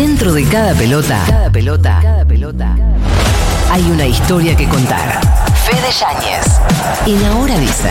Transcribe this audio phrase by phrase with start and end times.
[0.00, 2.74] Dentro de cada pelota, cada pelota, cada pelota,
[3.70, 5.20] hay una historia que contar.
[5.54, 6.46] Fede Yáñez.
[7.06, 7.90] En Ahora Dicen.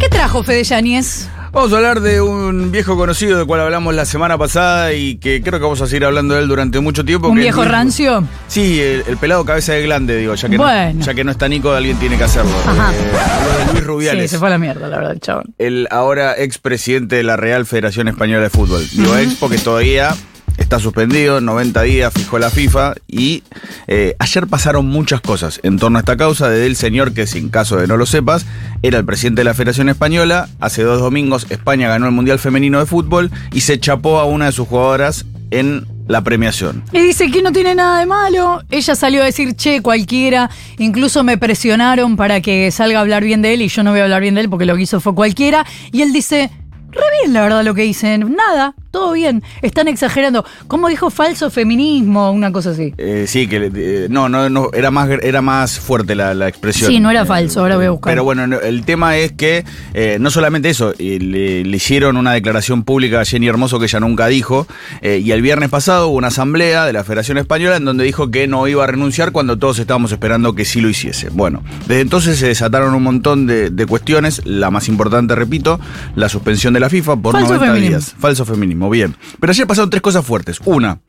[0.00, 1.28] ¿Qué trajo Fede Yáñez?
[1.52, 5.42] Vamos a hablar de un viejo conocido del cual hablamos la semana pasada y que
[5.42, 7.28] creo que vamos a seguir hablando de él durante mucho tiempo.
[7.28, 8.24] ¿Un que viejo rancio?
[8.48, 11.00] Sí, el, el pelado cabeza de glande, digo, ya que, Bueno.
[11.00, 12.52] no, ya que no está Nico, alguien tiene que hacerlo.
[12.66, 12.92] Ajá.
[12.94, 14.30] Eh, Luis Sí, Rubiales.
[14.30, 15.44] se fue a la mierda, la verdad, el chabón.
[15.58, 18.88] el ahora expresidente de la Real Federación Española de Fútbol.
[18.90, 20.14] Digo ex porque todavía
[20.62, 23.42] está suspendido, 90 días, fijó la FIFA y
[23.88, 27.50] eh, ayer pasaron muchas cosas en torno a esta causa de el señor que, sin
[27.50, 28.46] caso de no lo sepas,
[28.82, 30.48] era el presidente de la Federación Española.
[30.60, 34.46] Hace dos domingos España ganó el Mundial Femenino de Fútbol y se chapó a una
[34.46, 36.82] de sus jugadoras en la premiación.
[36.92, 38.62] Y dice que no tiene nada de malo.
[38.70, 40.50] Ella salió a decir, che, cualquiera.
[40.78, 44.00] Incluso me presionaron para que salga a hablar bien de él y yo no voy
[44.00, 45.66] a hablar bien de él porque lo que hizo fue cualquiera.
[45.92, 46.50] Y él dice,
[46.90, 48.34] re bien la verdad lo que dicen.
[48.34, 49.42] Nada, todo bien.
[49.62, 50.44] Están exagerando.
[50.68, 52.30] ¿Cómo dijo falso feminismo?
[52.30, 52.94] Una cosa así.
[52.98, 56.90] Eh, sí, que eh, no, no, no, era más, era más fuerte la, la expresión.
[56.90, 58.12] Sí, no era falso, ahora voy a buscar.
[58.12, 62.32] Pero bueno, no, el tema es que eh, no solamente eso, le, le hicieron una
[62.32, 64.66] declaración pública a Jenny Hermoso que ella nunca dijo,
[65.00, 68.30] eh, y el viernes pasado hubo una asamblea de la Federación Española en donde dijo
[68.30, 71.30] que no iba a renunciar cuando todos estábamos esperando que sí lo hiciese.
[71.30, 75.80] Bueno, desde entonces se desataron un montón de, de cuestiones, la más importante, repito,
[76.14, 77.98] la suspensión de la FIFA por Falso 90 feminismo.
[77.98, 78.14] días.
[78.18, 79.16] Falso feminismo, bien.
[79.40, 80.60] Pero ayer pasaron tres cosas fuertes.
[80.64, 81.00] Una,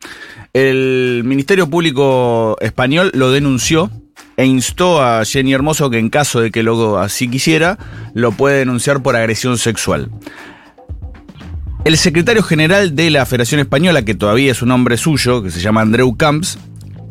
[0.54, 3.92] el Ministerio Público Español lo denunció
[4.38, 7.78] e instó a Jenny Hermoso que en caso de que luego así quisiera,
[8.14, 10.10] lo puede denunciar por agresión sexual.
[11.86, 15.60] El secretario general de la Federación Española, que todavía es un hombre suyo, que se
[15.60, 16.58] llama Andreu Camps,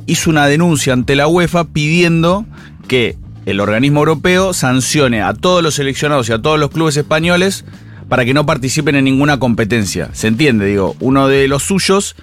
[0.07, 2.47] hizo una denuncia ante la UEFA pidiendo
[2.89, 7.65] que el organismo europeo sancione a todos los seleccionados y a todos los clubes españoles
[8.13, 10.11] para que no participen en ninguna competencia.
[10.13, 10.67] ¿Se entiende?
[10.67, 12.15] Digo, uno de los suyos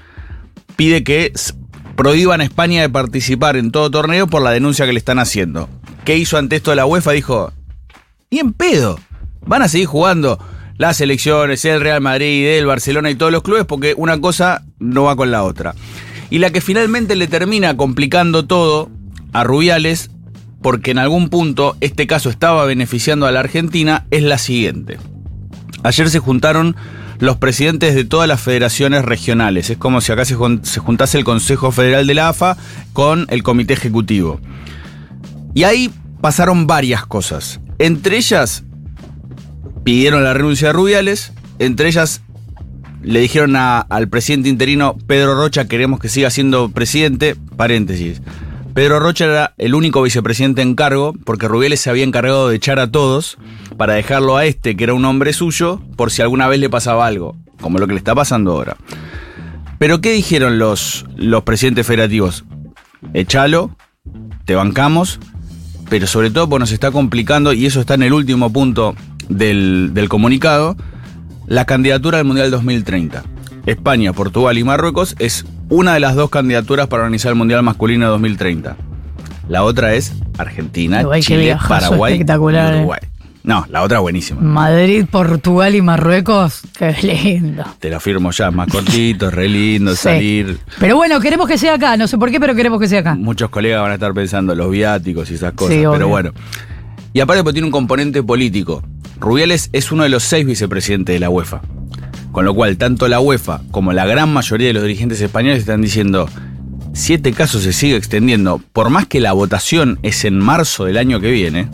[0.76, 1.34] pide que
[1.96, 5.68] prohíban a España de participar en todo torneo por la denuncia que le están haciendo.
[6.06, 7.14] ¿Qué hizo ante esto la UEFA?
[7.14, 7.52] Dijo,
[8.30, 9.00] y en pedo.
[9.48, 10.38] Van a seguir jugando
[10.78, 15.06] las selecciones, el Real Madrid, el Barcelona y todos los clubes porque una cosa no
[15.06, 15.74] va con la otra.
[16.30, 18.92] Y la que finalmente le termina complicando todo
[19.34, 20.12] a Rubiales,
[20.62, 25.00] porque en algún punto este caso estaba beneficiando a la Argentina, es la siguiente.
[25.84, 26.76] Ayer se juntaron
[27.20, 29.70] los presidentes de todas las federaciones regionales.
[29.70, 32.58] Es como si acá se, jun- se juntase el Consejo Federal de la AFA
[32.94, 34.40] con el Comité Ejecutivo.
[35.54, 35.92] Y ahí
[36.22, 37.60] pasaron varias cosas.
[37.78, 38.64] Entre ellas,
[39.84, 41.34] pidieron la renuncia de Rubiales.
[41.60, 42.22] Entre ellas,
[43.02, 47.36] le dijeron al presidente interino Pedro Rocha, queremos que siga siendo presidente.
[47.56, 48.22] Paréntesis.
[48.74, 52.80] Pedro Rocha era el único vicepresidente en cargo, porque Rubiales se había encargado de echar
[52.80, 53.38] a todos
[53.78, 57.08] para dejarlo a este, que era un hombre suyo, por si alguna vez le pasaba
[57.08, 58.78] algo, como lo que le está pasando ahora.
[59.80, 62.46] Pero ¿qué dijeron los, los presidentes federativos?
[63.14, 63.76] Echalo,
[64.46, 65.20] te bancamos,
[65.90, 68.96] pero sobre todo nos está complicando, y eso está en el último punto
[69.30, 70.78] del, del comunicado,
[71.48, 73.24] la candidatura al Mundial 2030.
[73.66, 78.06] España, Portugal y Marruecos es una de las dos candidaturas para organizar el Mundial masculino
[78.06, 78.76] de 2030.
[79.48, 82.78] La otra es Argentina, Uruguay, Chile, Paraguay espectacular, eh.
[82.80, 83.00] Uruguay.
[83.42, 84.42] No, la otra buenísima.
[84.42, 86.62] Madrid, Portugal y Marruecos.
[86.78, 87.64] Qué lindo.
[87.80, 89.98] Te la firmo ya, más cortito, re lindo, Sí.
[90.04, 90.60] salir.
[90.80, 91.96] Pero bueno, queremos que sea acá.
[91.98, 93.16] No sé por qué, pero queremos que sea acá.
[93.16, 96.32] Muchos colegas van a estar pensando los viáticos y esas cosas, Sí, pero bueno.
[97.14, 98.84] Y aparte porque tiene un componente político.
[99.20, 101.62] Rubiales es uno de los seis vicepresidentes de la UEFA.
[102.32, 105.82] Con lo cual, tanto la UEFA como la gran mayoría de los dirigentes españoles están
[105.82, 106.30] diciendo,
[106.94, 110.98] si este caso se sigue extendiendo, por más que la votación es en marzo del
[110.98, 111.70] año que viene,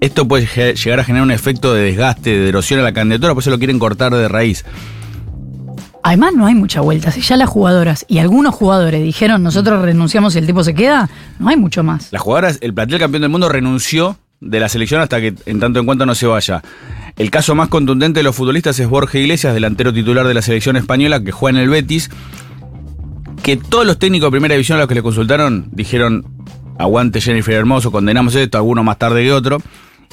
[0.00, 3.42] esto puede llegar a generar un efecto de desgaste, de erosión a la candidatura, por
[3.42, 4.64] eso lo quieren cortar de raíz.
[6.02, 7.10] Además, no hay mucha vuelta.
[7.10, 11.10] Si ya las jugadoras y algunos jugadores dijeron nosotros renunciamos y el tipo se queda,
[11.38, 12.12] no hay mucho más.
[12.12, 15.80] La jugadora, el plantel campeón del mundo renunció de la selección hasta que en tanto
[15.80, 16.62] en cuanto no se vaya.
[17.16, 20.76] El caso más contundente de los futbolistas es Borja Iglesias, delantero titular de la selección
[20.76, 22.10] española que juega en el Betis,
[23.42, 26.24] que todos los técnicos de primera división a los que le consultaron dijeron,
[26.78, 29.58] aguante Jennifer Hermoso, condenamos esto, algunos más tarde que otro.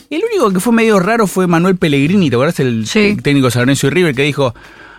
[0.09, 2.59] El único que fue medio raro fue Manuel Pellegrini, ¿te acuerdas?
[2.59, 3.17] El Sí.
[3.21, 4.53] técnico de San Lorenzo y River que dijo,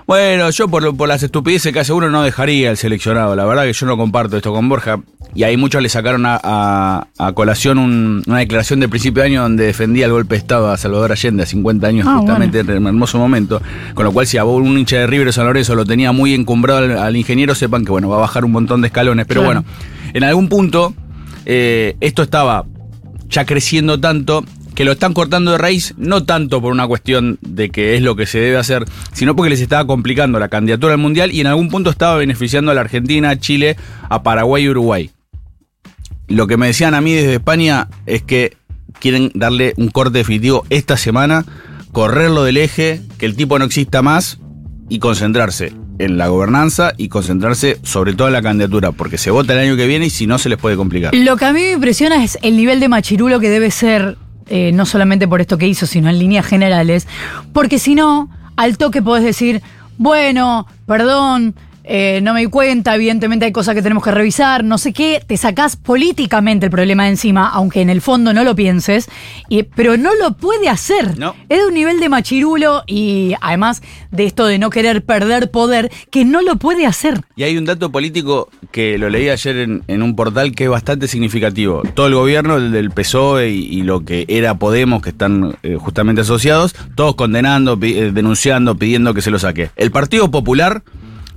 [0.07, 3.35] bueno, yo por, por las estupideces que hace uno no dejaría el seleccionado.
[3.35, 5.01] La verdad que yo no comparto esto con Borja.
[5.35, 9.29] Y ahí muchos le sacaron a, a- a colación un- una declaración de principio de
[9.31, 12.61] año donde defendía el golpe de Estado a Salvador Allende a 50 años Ah, justamente
[12.61, 13.61] en un hermoso momento.
[13.95, 16.13] Con lo cual si a vos un hincha de River o San Lorenzo lo tenía
[16.13, 19.27] muy encumbrado al, al ingeniero, sepan que bueno, va a bajar un montón de escalones.
[19.27, 19.63] Pero Claro.
[19.65, 19.79] bueno,
[20.15, 20.95] en algún punto
[21.45, 22.65] eh, esto estaba
[23.29, 24.45] ya creciendo tanto
[24.77, 28.15] que lo están cortando de raíz, no tanto por una cuestión de que es lo
[28.15, 31.47] que se debe hacer, sino porque les estaba complicando la candidatura al Mundial y en
[31.47, 33.79] algún punto estaba beneficiando a la Argentina, a Chile,
[34.11, 35.11] a Paraguay y Uruguay.
[36.29, 38.55] Lo que me decían a mí desde España es que
[39.01, 41.47] quieren darle un corte definitivo esta semana,
[41.93, 44.39] correrlo del eje, que el tipo no exista más
[44.91, 49.55] y concentrarse en la gobernanza y concentrarse sobre todo en la candidatura, porque se vota
[49.55, 51.15] el año que viene y si no se les puede complicar.
[51.15, 54.73] Lo que a mí me impresiona es el nivel de machirulo que debe ser, eh,
[54.73, 57.07] no solamente por esto que hizo, sino en líneas generales,
[57.53, 59.63] porque si no, al toque podés decir,
[59.99, 61.55] bueno, perdón,
[61.87, 65.23] eh, no me di cuenta, evidentemente hay cosas que tenemos que revisar, no sé qué,
[65.27, 69.09] te sacás políticamente el problema de encima, aunque en el fondo no lo pienses,
[69.49, 71.19] y, pero no lo puede hacer.
[71.19, 71.35] No.
[71.49, 75.91] Es de un nivel de machirulo y además de esto de no querer perder poder,
[76.11, 77.21] que no lo puede hacer.
[77.37, 80.71] Y hay un dato político que lo leí ayer en, en un portal que es
[80.71, 81.83] bastante significativo.
[81.95, 85.77] Todo el gobierno, el del PSOE y, y lo que era Podemos, que están eh,
[85.79, 89.71] justamente asociados, todos condenando, pi- eh, denunciando, pidiendo que se lo saque.
[89.77, 90.83] El Partido Popular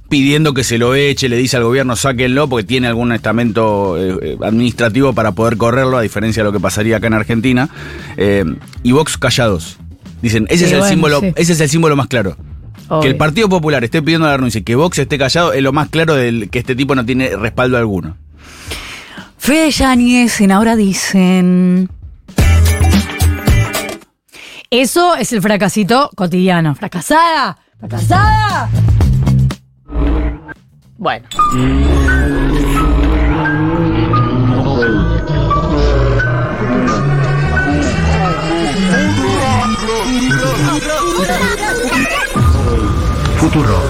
[0.09, 4.17] pidiendo que se lo eche, le dice al gobierno sáquenlo porque tiene algún estamento eh,
[4.21, 7.69] eh, administrativo para poder correrlo, a diferencia de lo que pasaría acá en Argentina.
[8.17, 8.43] Eh,
[8.83, 9.77] y Vox callados.
[10.21, 11.33] Dicen, ese, Sí, es el bueno, símbolo, sí.
[11.35, 12.35] ese es el símbolo más claro.
[13.01, 15.71] Que el Partido Popular esté pidiendo la renuncia y que Vox esté callado es lo
[15.71, 18.17] más claro del que este tipo no tiene respaldo alguno.
[19.37, 21.89] Fede Yáñez en Ahora Dicen.
[24.71, 26.73] Eso es el fracasito cotidiano.
[26.73, 27.59] ¿Fracasada?
[27.79, 28.69] ¿Fracasada?
[30.99, 31.25] Bueno.
[43.37, 43.89] Futuro.